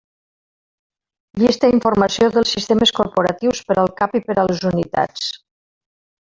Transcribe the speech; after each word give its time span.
Llista 1.41 1.69
informació 1.73 2.31
dels 2.39 2.55
sistemes 2.57 2.95
corporatius 3.01 3.63
per 3.69 3.79
al 3.85 3.95
cap 4.03 4.19
i 4.21 4.25
per 4.31 4.39
a 4.41 4.47
les 4.51 4.67
unitats. 4.75 5.33